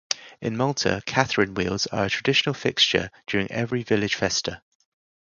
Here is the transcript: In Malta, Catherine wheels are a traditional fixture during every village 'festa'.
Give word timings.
In 0.41 0.57
Malta, 0.57 1.03
Catherine 1.05 1.53
wheels 1.53 1.85
are 1.85 2.05
a 2.05 2.09
traditional 2.09 2.55
fixture 2.55 3.11
during 3.27 3.51
every 3.51 3.83
village 3.83 4.15
'festa'. 4.15 4.63